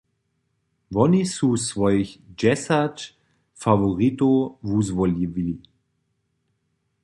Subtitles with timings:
[0.95, 2.97] Woni su swojich dźesać
[3.61, 4.35] faworitow
[4.67, 5.55] wuzwolili.